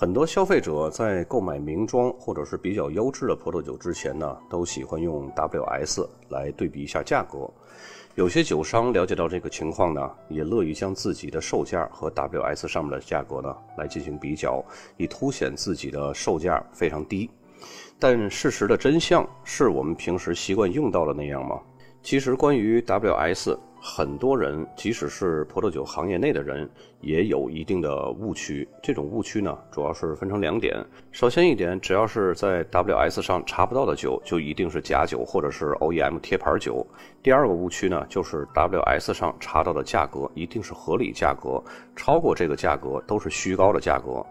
[0.00, 7.50] 很多消费者在购买名庄或者是比较优质的葡萄酒之前呢，都喜欢用 WS 来对比一下价格。
[8.14, 14.64] 有些酒商了解到这个情况呢，也乐于将自己的售价和 WS 上面的价格呢来进行比较，
[14.98, 17.28] 以凸显自己的售价非常低。
[17.98, 21.60] 但事实的真相是我们平时习惯用到的那样吗？
[22.04, 23.58] 其实关于 WS。
[23.80, 26.68] 很多人，即使是葡萄酒行业内的人，
[27.00, 28.68] 也有一定的误区。
[28.82, 30.84] 这种误区呢，主要是分成两点。
[31.12, 36.86] 首先一点，只要是在 WS 上查不到的酒，就一定是假酒或者是 OEM 贴牌酒。
[37.22, 41.62] 第二个误区呢，就是 WS 上查到的价格一定是合理价格，
[41.94, 44.24] 超过这个价格都是虚高的价格。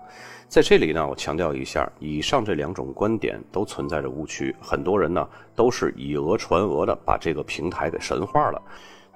[0.50, 4.56] 在这里呢，我强调一下，以上这两种观点都存在着误区。
[4.62, 8.62] 很多人呢，都是以讹传讹的，把这个平台给神化了。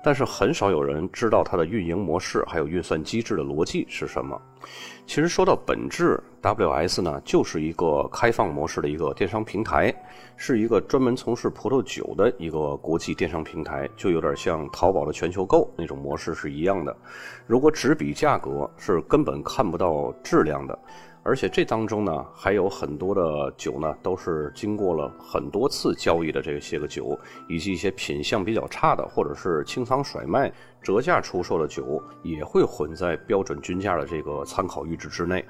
[0.04, 4.40] 但是很少有人知道它的运营模式，还有运算机制的逻辑是什么。
[5.06, 9.94] 其实说到本质，WS 呢就是一个开放模式的一个电商平台，
[10.38, 16.96] 是一个专门从事葡萄酒的一个国际电商平台，就有点像淘宝的全球购那种模式是一样的。
[17.48, 20.78] 如果只比价格，是根本看不到质量的。
[21.24, 30.52] 而且这当中呢，还有很多的酒呢，都是经过了很多次交易的这些个酒，以及一些品相比较差的，或者是清仓甩卖。
[30.82, 35.46] 折价出售的酒也会混在标准均价的这个参考阈值之内。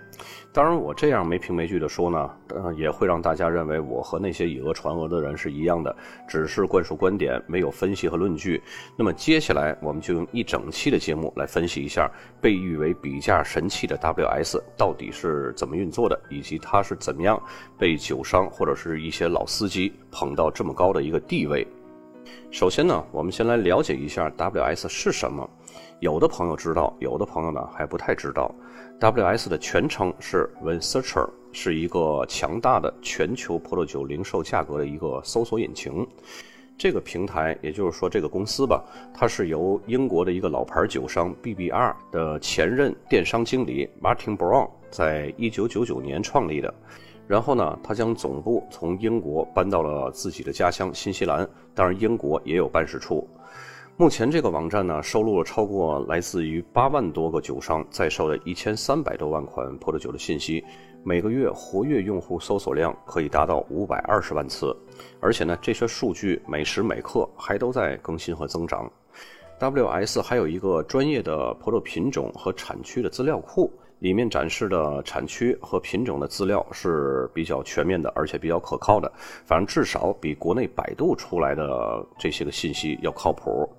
[0.51, 5.95] 当然，我这样没凭没据的说呢，呃，也会让大家认为我和那些以讹传讹的人是一样的，
[6.27, 8.61] 只是灌输观点，没有分析和论据。
[8.97, 17.41] 那么接下来，我们就用一整期的节目来分析一下被誉为比价神器的 WS 到底是怎么运作的，以及它是怎么样
[17.77, 21.65] 被酒商或者是一些老司机捧到这么高的一个地位。
[22.49, 25.49] 首先呢，我们先来了解一下 WS 是什么。
[25.99, 28.53] 有的朋友知道，有的朋友呢还不太知道。
[28.99, 36.05] WS 的全称是 Vinsearcher，是一个强大的全球葡萄酒零售价格的一个搜索引擎。
[36.77, 46.73] 这个平台，也就是说这个公司吧，它是由英国的一个老牌酒商 BBR 的前任电商经理 Martin Brown 在一九九九年创立的。
[47.31, 53.25] 然后呢，他将总部从英国搬到了自己的家乡新西兰，当然英国也有办事处。
[53.95, 60.61] 目前这个网站呢，收录了超过来自于八万多个酒商在售的一千三百多万款葡萄酒的信息，
[61.05, 64.75] 每个月活跃用户搜索量可以达到五百二十万次，
[65.21, 68.91] 而且呢，这些数据每时每刻还都在更新和增长。
[69.57, 73.71] WS 还有一个专业的葡萄品种和产区的资料库。
[74.01, 79.11] 里面展示的产区和品种的资料是比较全面的，而且比较可靠的。
[79.45, 83.69] 反正至少比国内百度出来的这些个信息要靠谱。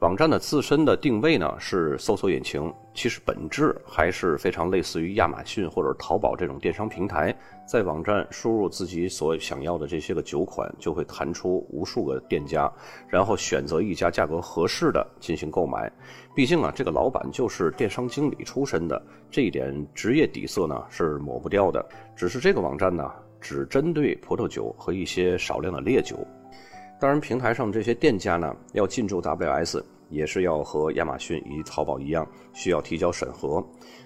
[0.00, 7.34] 网站的自身的定位呢是搜索引擎，其实本质还是非常类似于亚马逊或者淘宝这种电商平台。
[7.66, 12.70] 在网站输入自己所想要的这些个酒款，就会弹出无数个店家，
[13.08, 15.90] 然后选择一家价格合适的进行购买。
[16.34, 21.84] 毕竟啊，这个老板就是电商经理出身的，这一点职业底色呢是抹不掉的。
[22.14, 23.10] 只是这个网站呢，
[23.40, 26.16] 只针对葡萄酒和一些少量的烈酒。
[27.04, 29.76] 当然，平台上这些店家呢，要进驻 WS。
[30.10, 33.64] 也是要和亚马逊以及淘宝一样，需要提交审核，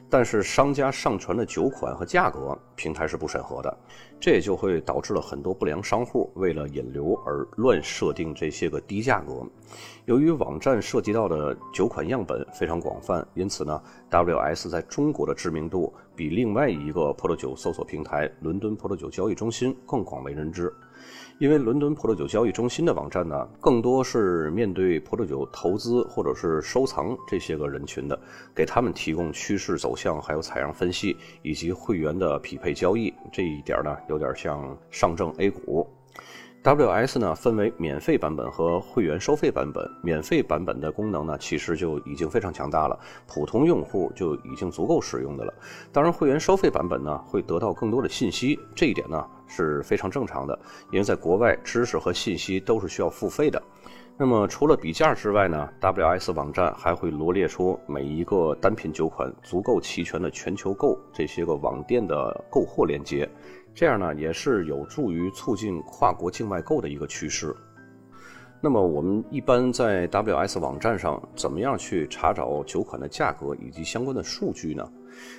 [0.09, 3.79] 但是商家上传的酒款和价格，平台是不审核的，
[4.19, 9.47] 这也就会导致了很多不良商户为了引流而乱设定这些个低价格。
[10.07, 20.73] 由于网站涉及到的酒款样本非常广泛，因此呢，WS 在中国的知名度比另外一个葡萄酒搜索平台伦敦葡萄酒交易中心更广为人知。
[21.39, 28.19] 因为伦敦葡萄酒交易中心的网站呢，更多是面对葡萄酒投资或者是收藏这些个人群的，
[28.53, 35.87] 给他们提供趋势走向、还有采样分析以及会员的匹配交易，这一点呢，有点像上证 A 股。
[36.65, 39.89] WS 呢分为免费版本和会员收费版本。
[40.03, 45.55] 免费版本的功能呢，其实就已经非常强大了，普通用户就已经足够使用的了。
[45.93, 50.59] 当然，会员收费版本呢，会得到更多的信息，这一点呢是非常正常的，
[50.91, 53.63] 因为在国外，知识和信息都是需要付费的。
[54.21, 63.31] 那么除了比价之外呢，WS 网站还会罗列出每一个单品酒款足够齐全的全球购这些个网店的购货链接。
[63.79, 67.55] 这样呢，也是有助于促进跨国境外购的一个趋势。
[68.61, 74.85] 那么，我们一般在 WS 网站上怎么样去查找酒款的价格以及相关的数据呢？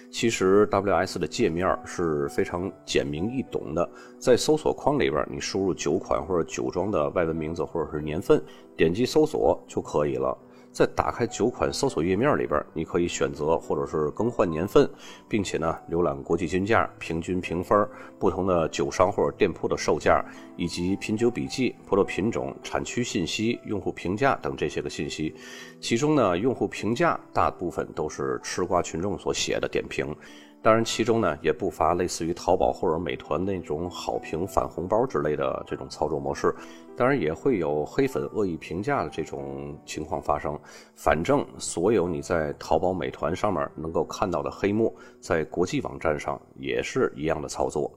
[0.10, 8.42] 其实，WS 的界面是非常简明易懂的，在搜索框里边，你输入酒款或者酒庄的外文名字或者是年份，
[8.78, 10.38] 点击搜索就可以了。
[10.72, 14.90] 在打开酒款搜索页面里边，你可以选择或者是更换年份，
[15.28, 17.88] 并且呢浏览国际均价、平均评分、
[18.18, 20.24] 不同的酒商或者店铺的售价，
[20.56, 25.36] 以及品酒笔记、葡萄品种、产区信息、用户评价等这些个信息。
[25.82, 30.16] 其中呢，用户评价大部分都是吃瓜群众所写的点评。
[30.62, 36.54] 当然，其中呢也不乏类似于淘宝或者美团那种好评返红包之类的这种操作模式。
[36.98, 40.60] 当然，也会有黑粉恶意评价的这种情况发生。
[40.96, 47.90] 反正，所有你在淘宝、美团上面能够看到的黑幕，在国际网站上也是一样的操作。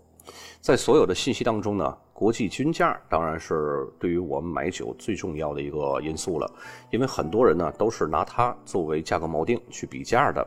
[0.60, 6.48] 在所有的信息当中呢，国际均价当然是对于我们买酒最重要的一个因素了，
[6.92, 10.46] 因为很多人呢都是拿它作为价格锚定去比价的。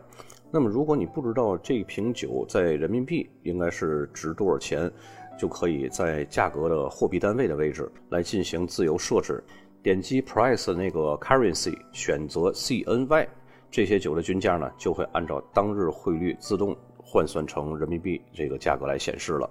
[0.56, 4.90] 那么，如果你不知道这瓶酒在人民币应该是值多少钱，
[5.38, 9.44] 就可以在价格的货币单位的位置来进行自由设置。
[9.84, 13.28] 点击 price 那个 currency，选择 CNY，
[13.69, 16.74] 这些酒的均价呢就会按照当日汇率自动
[17.04, 19.50] 换算成人民币这个价格来显示了。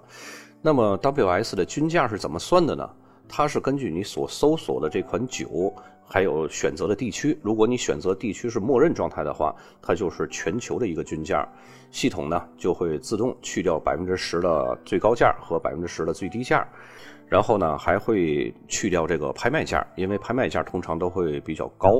[0.59, 2.89] 那么 WS 的均价是怎么算的呢？
[3.29, 5.71] 它是根据你所搜索的这款酒。
[6.07, 11.47] 还有选择的地区，如果你选择地区是默认状态的话，它就是全球的一个均价，
[11.91, 16.67] 系统呢就会自动去掉百分之十的最高价和百分之十的最低价。
[17.27, 21.99] 然后呢，还会去掉这个拍卖价，因为拍卖价通常都会比较高，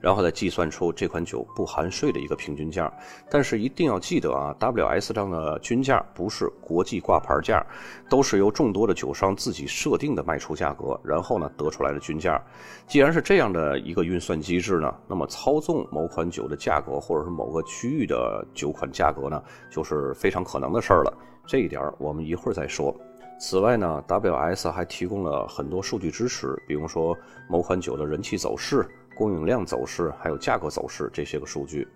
[0.00, 2.92] 然后再计算出这款酒不含税的一个平均价。
[3.30, 7.64] 但是一定要记得啊，WS 上的均价不是国际挂牌价，
[8.10, 12.42] 都是由众多的酒商自己设定的卖出价格，然后呢得出来的均价。
[12.88, 21.12] 既然是这样的一个运算机制呢，那么操纵某款酒的价格或者是某个区域的酒款价格呢，就是非常可能的事儿了。
[21.46, 22.94] 这一点儿我们一会儿再说。
[23.38, 27.16] 此外呢，WS 还提供了很多数据支持，比如说
[27.48, 31.86] 某款酒的人气走势、供应量走势，还有价格走势这些个数据。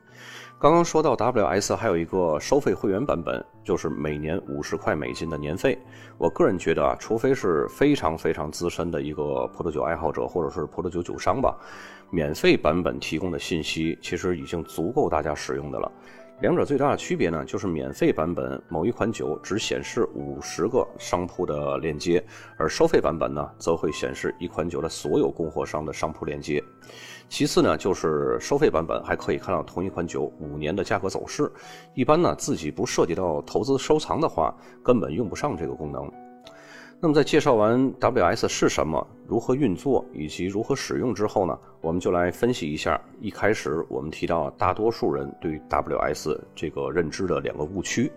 [0.59, 5.79] 刚刚说到 WS 还有一个收费会员版本，就是每年五十块美金的年费。
[6.19, 11.57] 我个人觉得啊，除非是非常非常资深的一个葡萄酒爱好者或者是葡萄酒酒商吧，
[12.11, 15.91] 免费版本提供的信息其实已经足够大家使用的了。
[16.41, 22.25] 两者最大的区别呢，就是免费版本某一款酒只显示五十个商铺的链接，
[22.57, 26.63] 而收费版本呢，则会显示一款酒的所有供货商的商铺链接。
[27.29, 31.51] 其次呢，就是收费版本还可以看到同一款酒五年的价格走势。
[31.95, 36.09] 一般呢，自己不涉及到投资收藏的话，根本用不上这个功能。
[37.01, 48.11] 那么在介绍完 WS 是什么、如何运作以及如何使用之后呢，我们就来分析一下一开始我们提到大多数人对 WS 这个认知的两个误区。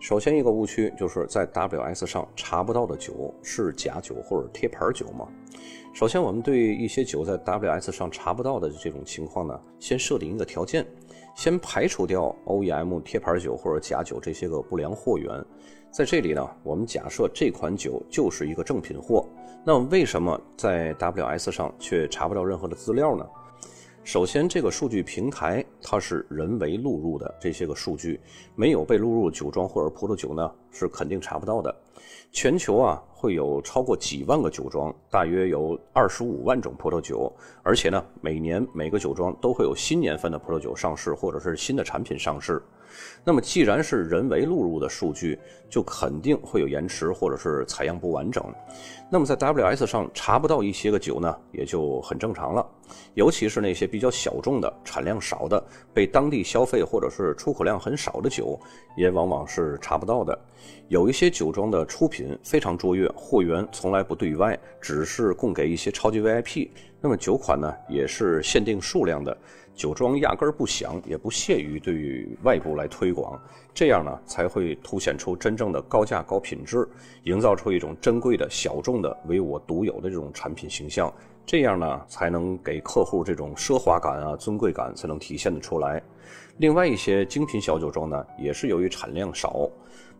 [0.00, 5.28] 首先一个误区就是在 WS 上查不到的酒是假酒或者贴牌酒吗？
[5.92, 10.86] 首先我们对一些酒在 WS 上查不到的这种情况呢，先设定一个条件，
[11.36, 15.44] 先排除掉 OEM 贴牌酒或者假酒这些个不良货源。
[15.94, 19.24] 在这里呢，我们假设这款酒就是一个正品货，
[19.64, 23.24] 那为什么在 WS 上却查不到任何的资料呢？
[24.02, 28.20] 首先，这个数据平台它是人为录入的，这些个数据
[28.56, 31.72] 没有被录入酒庄或者葡萄酒呢，是肯定查不到的。
[32.32, 42.60] 全球啊，会有超过几万个酒庄，大约有二十五万种葡萄酒，而且呢，每年每个酒庄都会有新年份的葡萄酒上市，或者是新的产品上市。
[43.24, 48.44] 那么，既然是人为录入的数据，就肯定会有延迟或者是采样不完整。
[49.10, 52.66] 那么，在 WS 上查不到一些个酒呢，也就很正常了。
[53.14, 58.58] 尤其是那些比较小众的、产量少的、被当地消费或者是出口量很少的酒，
[58.96, 60.38] 也往往是查不到的。
[60.88, 66.68] 有一些酒庄的出品非常卓越，货源从来不对外，只是供给一些超级 VIP。
[67.00, 69.36] 那么酒款呢，也是限定数量的。
[69.74, 73.40] 酒庄压根儿不想，也不屑于对于外部来推广，
[73.72, 76.86] 这样呢才会凸显出真正的高价高品质，
[77.24, 81.12] 营造出一种珍贵的小众的唯我独有的这种产品形象，
[81.46, 86.00] 这样呢才能给客户这种奢华感啊、尊贵感才能体现得出来。
[86.58, 89.68] 另外一些精品小酒庄呢，也是由于产量少。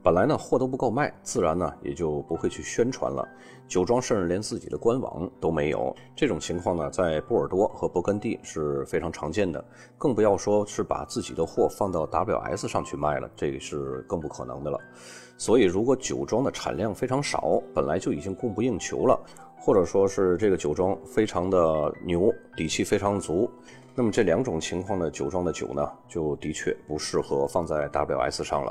[0.04, 3.26] 本来呢货都不够卖，自然呢也就不会去宣传了。
[3.66, 9.64] 酒庄甚至连自己的官网都没有，这种情况呢在波尔多和勃艮第是非常常见的，
[9.96, 14.78] 更不要说是把自己的货放到 WS 上去卖了，这个是更不可能的了。
[15.38, 19.18] 所以，如果酒庄的产量非常少，本来就已经供不应求了，
[19.58, 23.50] 或者说是这个酒庄非常的牛，底气非常足，
[23.94, 28.70] 那么这两种情况的酒庄的酒呢，就的确不适合放在 WS 上了。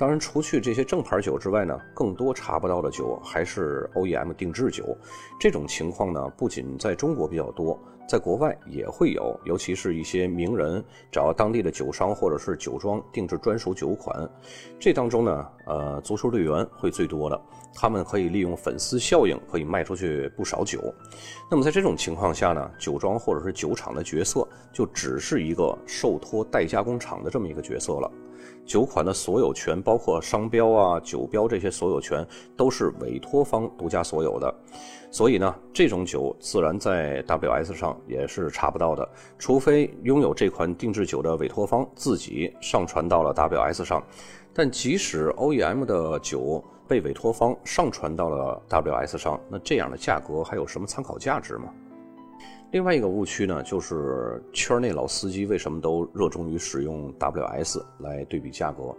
[0.00, 4.96] 当然，除去这些正牌酒之外呢，更多查不到的酒还是 OEM 定制酒。
[5.38, 7.78] 这种情况呢，不仅在中国比较多，
[8.08, 14.26] 在国外也会有，尤其是一些名人找当地的酒商或者是酒庄定制专属酒款。
[14.78, 17.38] 这当中呢，呃，足球队员会最多的，
[17.74, 20.92] 他们可以利用粉丝效应，可以卖出去不少酒。
[21.50, 28.10] 那么在这种情况下呢，酒庄或者是酒厂的角色就只是一个受托代加工厂的这么一个角色了。
[28.64, 34.54] 酒款的所有权，包括商标啊、酒标这些所有权，都是委托方独家所有的。
[35.10, 39.06] 所以呢，这种酒自然在 WS 上也是查不到的，
[39.38, 44.02] 除非拥有这款定制酒的委托方自己上传到了 WS 上。
[44.54, 51.72] 但即使 OEM 的酒被委托方上传到了 WS 上，那这样的价格还有什么参考价值吗？
[52.72, 58.92] 另外一个误区呢，就是圈内老司机为什么都热衷于使用 WS 来对比价格？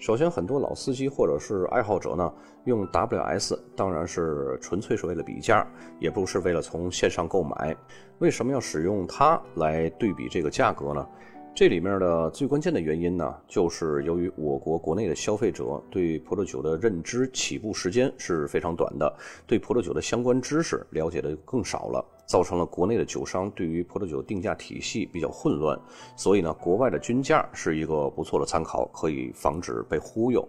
[0.00, 2.32] 首先，很多老司机或者是爱好者呢，
[2.64, 5.64] 用 WS 当然是纯粹是为了比价，
[6.00, 7.76] 也不是为了从线上购买。
[8.18, 11.06] 为什么要使用它来对比这个价格呢？
[11.52, 19.14] 这里面的最关键的原因呢，就是由于我国国内的消费者对葡萄酒的认知起步时间是非常短的，
[19.46, 22.02] 对葡萄酒的相关知识了解的更少了。
[22.24, 25.76] 造成了国内的酒商对于葡萄酒定价体系比较混乱，
[26.16, 30.48] 所以呢，国外的均价是一个不错的参考，可以防止被忽悠。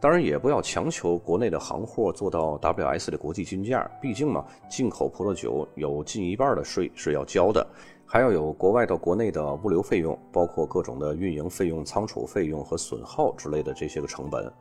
[0.00, 7.64] 当然，也不要强求国内的行货做到 WS 的国际均价，毕竟嘛，进口葡萄酒有近一半的税是要交的，
[8.12, 14.52] 还要有国外到国内的物流费用，包括各种的运营费用、仓储费用和损耗之类的这些个成本。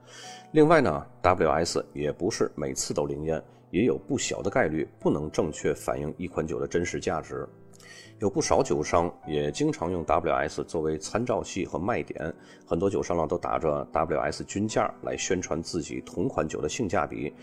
[0.52, 3.42] 另外呢，WS 也不是每次都灵验。
[3.72, 7.48] 也有不小的概率不能正确反映一款酒的真实价值，
[8.20, 12.34] 有不少酒商也经常用 WS 作为参照系和卖点，
[12.66, 17.34] 很多酒商呢都打着 WS 均价来宣传自己同款酒的性价比。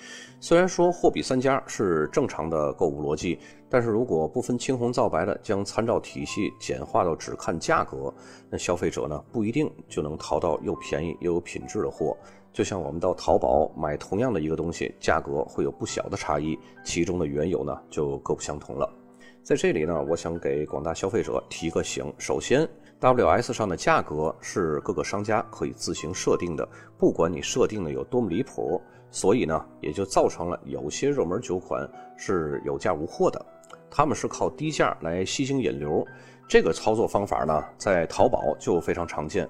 [0.41, 3.39] 虽然说货比三家是正常的购物逻辑，
[3.71, 8.13] 但是如果不分青红皂白的将参照体系简化到只看价格，
[8.51, 12.17] 那消费者呢不一定就能淘到又便宜又有品质的货。
[12.53, 18.91] 就像我们到淘宝买同样的一个东西，价格会有不小的差异，其中的缘由呢就各不相同了。
[19.47, 33.47] 在这里呢，我想给广大消费者提个醒：首先，WS 上的价格是各个商家可以自行设定的，不管你设定的有多么离谱，所以呢，也就造成了有些热门酒款是有价无货的，
[33.89, 36.05] 他们是靠低价来吸星引流。
[36.49, 39.49] 这个操作方法呢，在淘宝就非常常见。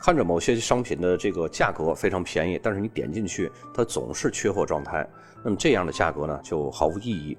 [0.00, 5.08] 看着某些商品的这个价格非常便宜，但是你点进去，它总是缺货状态。
[5.44, 7.38] 那么这样的价格呢，就毫无意义。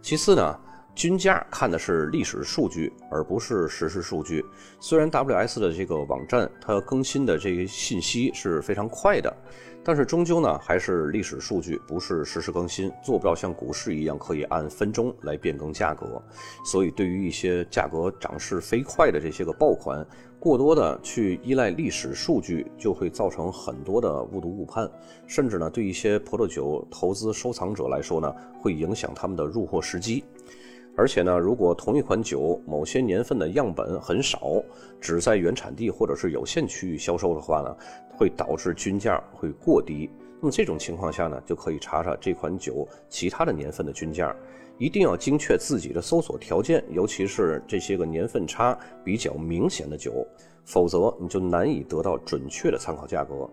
[0.00, 0.58] 其次呢，
[0.94, 4.44] 均价看的是历史数据，而不是实时数据。
[4.80, 9.34] 虽然 WS 的这个网站它更新的这个信息是非常快的。
[9.82, 16.22] 但是终究呢，还是历史数据，不是实时更新，做不到像股市一样可以按分钟来变更价格。
[16.66, 20.06] 所以，对于一些价格涨势飞快的这些个爆款，
[20.38, 24.88] 过多的去依赖历史数据，就会造成很多的误读误判，
[25.26, 28.30] 甚至呢，对一些葡萄酒投资收藏者来说呢，
[28.60, 30.22] 会影响他们的入货时机。
[31.00, 34.62] 而且呢，如果同一款酒某些年份的样本很少，
[35.00, 37.74] 只在原产地或者是有限区域销售的话呢，
[38.18, 40.10] 会导致均价会过低。
[40.42, 44.36] 那么这种情况下呢，就可以查查这款酒其他的年份的均价，
[44.76, 50.26] 一定要精确自己的搜索条件，尤其是这些个年份差比较明显的酒，
[50.66, 53.48] 否则你就难以得到准确的参考价格。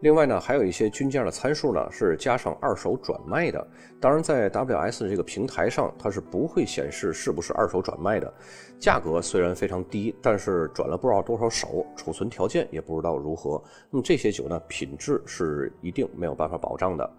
[0.00, 3.66] 另外呢，还有一些均价的参数呢，是加上二手转卖的。
[3.98, 8.30] 当然，在 WS 这个平台上，它是不会显示是不是二手转卖的。
[8.78, 13.62] 价格虽然非常低，但是转了不知道多少手，储存条件也不知道如何。
[13.90, 17.10] 那么这些酒呢，品质是一定没有办法保障的。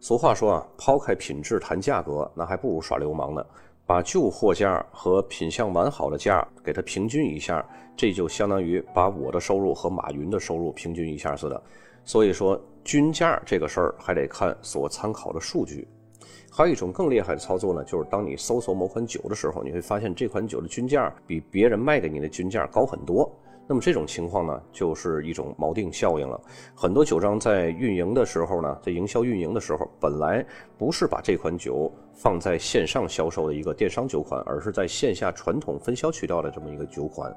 [0.00, 3.44] 俗话说啊，抛开品质谈价格，那还不如耍流氓呢。
[3.92, 7.62] 把旧货价和品相完好的价给它平均一下，
[7.94, 11.62] 这就相当于把我的收入和马云的收入平均一下似的。
[12.02, 15.86] 所以说，均价这个事儿还得看所参考的数据。
[16.50, 23.30] 还有一种更厉害的操作呢，就是当你搜索某款酒的时候，你会发现这款酒的均价比别人卖给你的均价高很多。
[23.66, 26.38] 那么这种情况呢，就是一种锚定效应了。
[26.74, 30.44] 很多酒庄在运营的时候呢，在营销运营的时候，本来
[30.76, 37.34] 不是把这款酒放在线上销售的一个电商酒款，而是在线下传统分销渠道的这么一个酒款。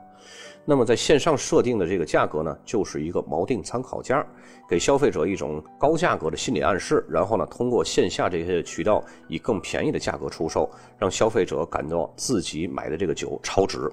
[0.66, 4.26] 那么在线上设定的这个价格呢，就是一个锚定参考价，
[4.68, 13.90] 给消费者一种高价格的心理暗示，然后呢，通过线下这些渠道以更便宜的价格出售，让消费者感到自己买的这个酒超值。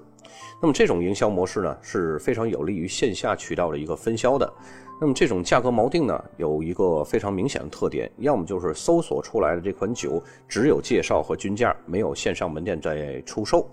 [0.61, 4.53] 那么这种营销模式呢是非常有利于线下渠道的一个分销的。
[5.01, 13.67] 那么这种价格锚定呢有一个非常明显的特点，要么就是搜索出来的这款酒只有介绍和均价，没有线上门店在出售；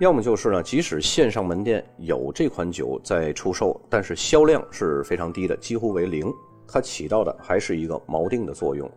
[0.00, 6.32] 要么就是呢，即使线上门店有这款酒在出售，但是销量是非常低的，几乎为零。
[6.66, 8.90] 它起到的还是一个锚定的作用。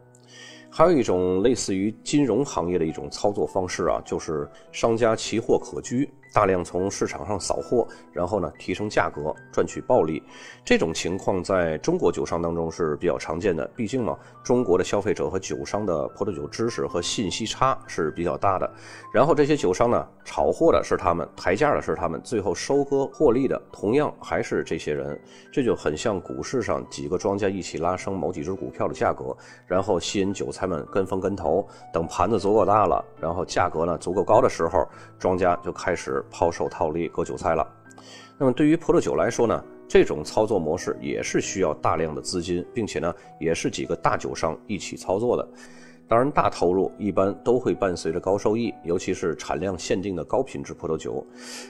[0.71, 6.09] 还有一种类似于金融行业的一种操作方式啊，就是商家奇货可居。
[6.35, 10.21] 大量从市场上扫货，然后呢提升价格赚取暴利，
[10.65, 13.65] 这种情况在中国酒商当中是比较常见的。
[13.73, 18.69] 毕竟嘛，中国的消费者和酒商的葡萄酒知识和信息差是比较大的。
[19.13, 25.17] 然后这些酒商呢，炒货的是他们，抬价的是他们，最后收割获利的同样还是这些人。
[25.53, 29.33] 这就很像股市上几个庄家一起拉升某几只股票的价格，
[29.65, 31.65] 然后吸引韭菜们跟风跟投。
[31.93, 34.85] 等盘子足够大了，然后价格呢足够高的时候，
[35.17, 36.21] 庄家就开始。
[36.29, 37.67] 抛售套利割韭菜了。
[38.37, 45.47] 那么对于葡萄酒来说呢，这种操作模式也是需要大量的资金，并且呢，也是几个大酒商一起操作的。
[46.07, 51.25] 当然，大投入一般都会伴随着高收益，尤其是产量限定的高品质葡萄酒。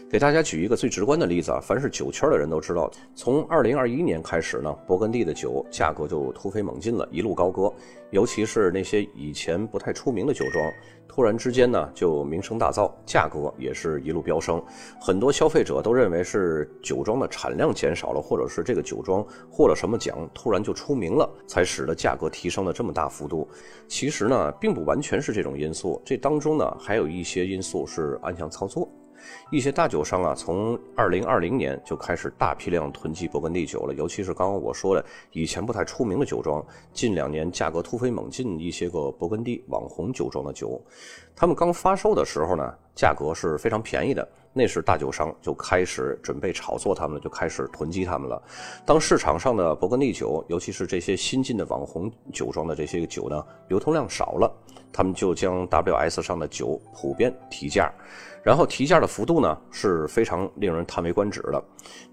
[0.09, 7.71] 给大家举一个最直观的例子啊，凡是酒圈的人都知道，从二零二一年开始呢，勃艮第的酒价格就突飞猛进了，一路高歌。
[8.11, 10.71] 尤其是那些以前不太出名的酒庄，
[11.07, 14.61] 突然之间呢就名声大噪，价格也是一路飙升。
[15.01, 23.49] 很多消费者都认为是酒庄的产量减少了，或者是这个酒庄获了什么奖，突然就出名了，才使得价格提升了这么大幅度。
[23.87, 28.87] 其实呢，并不完全是这种因素，这当中呢还有一些因素是暗箱操作。
[29.49, 36.63] 一些大酒商啊，从二零二零年就开始大批量囤积勃艮第酒了，尤其是刚刚我说的以前不太出名的酒庄，
[36.93, 40.79] 近两年价格突飞猛进，一些个勃艮第网红酒庄的酒，
[41.35, 48.41] 他们刚发售的时候呢，价格是非常便宜的，那时大酒商就开始准备炒作他们了，就开始囤积他们了。
[48.85, 54.51] 当市场上的勃艮第酒，尤其是这些新进的网红酒庄的这些酒呢，流通量少了，
[54.93, 57.91] 他们就将 WS 上的酒普遍提价。
[58.41, 61.63] 然后提价的幅度呢是非常令人叹为观止的，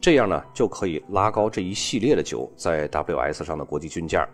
[0.00, 4.26] 这样呢就可以拉高这一系列的酒在 WS 上的国际均价。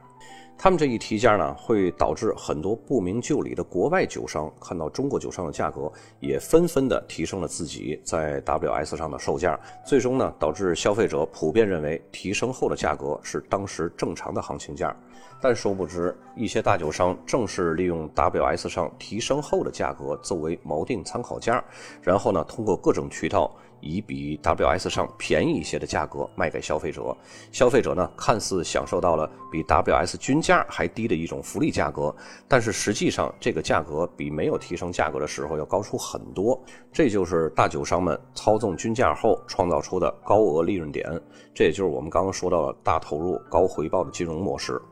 [0.61, 14.95] 他们这一提价呢，会导致很多不明就里的国外酒商看到中国酒商的价格，也纷纷的提升了自己在 WS 上的售价，最终呢，导致消费者普遍认为提升后的价格是当时正常的行情价。
[15.41, 21.63] 但殊不知，一些大酒商正是利用 WS 上提升后的价格作为锚定参考价，
[22.03, 23.51] 然后呢，通过各种渠道。
[23.81, 27.17] 以比 WS 上便宜一些的价格卖给消费者，
[27.53, 32.13] 消费者呢看似享受到了比 WS 均价还低的一种福利价格，
[32.49, 36.61] 但是实际上这个价格比没有提升价格的时候要高出很多。
[36.93, 41.09] 这就是大酒商们操纵均价后创造出的高额利润点，
[41.55, 44.83] 这也就是我们刚刚说到的大投入高回报的金融模式。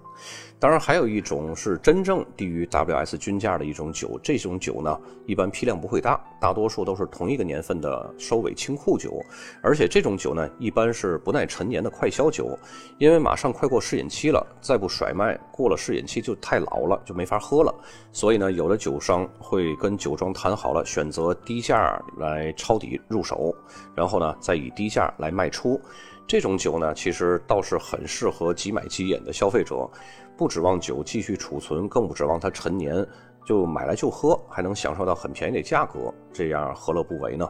[0.58, 9.22] 当然，还有一种是真正低于 WS 均价的一种酒，这种酒呢，一般批量不会大，大多数都是同一个年份的收尾清库酒，
[9.62, 12.58] 而且这种酒呢，一般是不耐陈年的快销酒，
[12.98, 17.74] 因为马上快过试饮期了，再不甩卖，过了试饮期就太老了，就没法喝了。
[18.10, 23.54] 所以呢，有的酒商会跟酒庄谈好了，选择低价来抄底入手，
[23.94, 25.78] 然后呢，再以低价来卖出。
[26.26, 29.88] 这种酒呢，其实倒是很适合即买即饮的消费者，
[30.36, 33.06] 不指望酒继续储存，更不指望它陈年，
[33.44, 37.48] 就买来就喝，还能享受到很便宜的价格，这样何乐不为呢？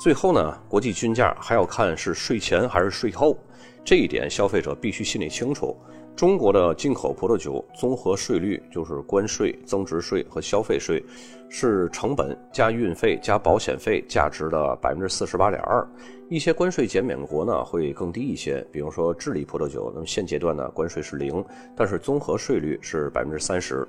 [0.00, 3.38] 最后呢，国际均价还要看是税前还是税后，
[3.84, 5.76] 这一点消费者必须心里清楚。
[6.16, 11.04] 中国的进口葡萄酒综合税率就是关税、增值税和消费税，
[11.48, 15.86] 是成本加运费加保险费价值的百分之四十八点二。
[16.30, 21.44] 一些关税减免国呢会更低一些，比如说智利葡萄酒，那么现阶段呢关税是零，
[21.76, 23.86] 但是综合税率是百分之三十。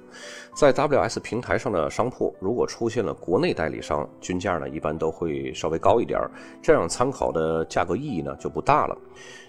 [0.56, 6.20] 在 WS 平台上的商铺，如果出现了国内代理商，均价呢一般都会稍微高一点，
[6.62, 8.98] 这样参考的价格意义呢就不大了。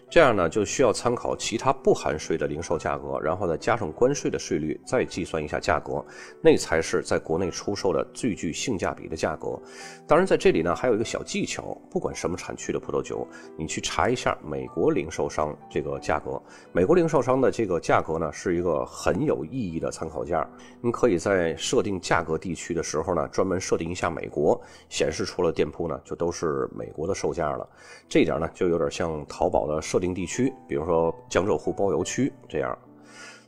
[0.09, 6.05] 这样呢，就需要参考其他不含税的零售价格，然后再加上关税的税率，再计算一下价格，
[6.41, 9.61] 那才是在国内出售的最具性价比的价格。
[10.07, 13.27] 当然，在这里呢，还有一个小技巧，不管什么产区的葡萄酒，
[13.59, 16.41] 你去查一下美国零售商这个价格。
[16.73, 20.49] 美国零售商的这个价格呢，是一个很有意义的参考价。
[20.81, 27.69] 你可以在设定价格地区的时候呢，专门设定一下美国，显示出了店铺呢，就都是美国的售价了。
[28.09, 32.77] 这一点呢，就有点像淘宝的设定地区，比如说江浙沪包邮区这样。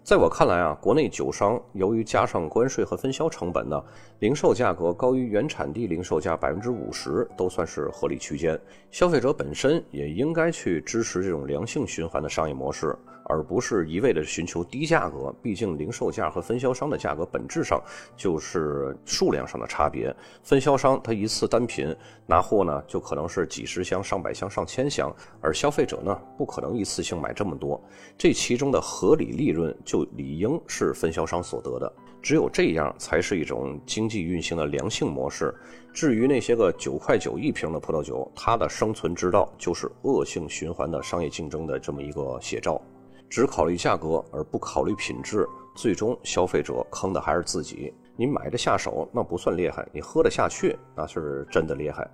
[0.03, 3.79] 在我看来啊，国内酒商由于加上关税和分销成本呢，
[4.21, 8.59] 零售价格高于原产地零售价百分之五十，都算是合理区间。
[8.91, 12.97] 消费者本身也应该去支持这种良性循环的商业模式，
[13.29, 15.33] 而不是一味的寻求低价格。
[15.41, 17.81] 毕竟零售价和分销商的价格本质上
[18.17, 20.13] 就是数量上的差别。
[20.43, 21.95] 分销商他一次单品
[22.27, 27.81] 拿货呢，就可能是几十箱、上百箱、上千箱，而消费者呢，不可能一次性买这么多。
[28.17, 30.09] 这其中的合理利润就。
[30.17, 35.55] 理应是分销商所得的，只有这样才是一种经济运行的良性模式。
[35.93, 42.81] 至于那些个九块九一瓶的葡萄酒，它的生存之道就是恶性循环的商业竞争的这么一个写照。
[43.29, 47.93] 只考虑价格而不考虑品质，最终消费者坑的还是自己。
[48.17, 52.09] 你买的下手那不算厉害，你喝得下去那是真的厉害。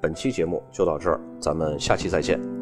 [0.00, 2.59] 本期节目就到这儿，咱们下期再见。